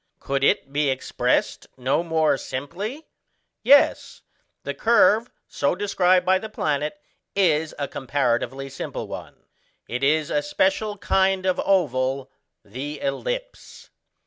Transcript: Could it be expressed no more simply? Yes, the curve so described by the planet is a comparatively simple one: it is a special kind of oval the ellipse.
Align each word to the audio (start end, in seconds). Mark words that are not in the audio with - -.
Could 0.19 0.43
it 0.43 0.73
be 0.73 0.89
expressed 0.89 1.67
no 1.77 2.01
more 2.01 2.35
simply? 2.35 3.05
Yes, 3.61 4.23
the 4.63 4.73
curve 4.73 5.29
so 5.47 5.75
described 5.75 6.25
by 6.25 6.39
the 6.39 6.49
planet 6.49 6.99
is 7.35 7.75
a 7.77 7.87
comparatively 7.87 8.67
simple 8.67 9.07
one: 9.07 9.45
it 9.87 10.03
is 10.03 10.31
a 10.31 10.41
special 10.41 10.97
kind 10.97 11.45
of 11.45 11.59
oval 11.63 12.31
the 12.65 12.99
ellipse. 12.99 13.91